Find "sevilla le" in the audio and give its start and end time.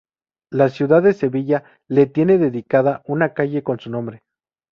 1.13-2.07